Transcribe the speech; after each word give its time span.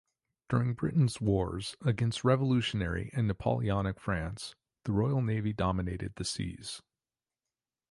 During 0.49 0.73
Britain's 0.73 1.21
wars 1.21 1.75
against 1.85 2.23
revolutionary 2.23 3.11
and 3.13 3.27
Napoleonic 3.27 3.99
France, 3.99 4.55
the 4.83 4.93
Royal 4.93 5.21
Navy 5.21 5.53
dominated 5.53 6.15
the 6.15 6.25
seas. 6.25 6.81